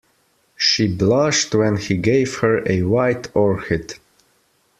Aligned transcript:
She 0.55 0.87
blushed 0.87 1.53
when 1.53 1.77
he 1.77 1.95
gave 1.95 2.37
her 2.37 2.67
a 2.67 2.81
white 2.81 3.29
orchid. 3.35 3.93